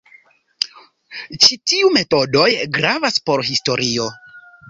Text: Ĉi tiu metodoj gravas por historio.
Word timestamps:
Ĉi 1.43 1.57
tiu 1.73 1.91
metodoj 1.99 2.47
gravas 2.79 3.21
por 3.31 3.47
historio. 3.53 4.09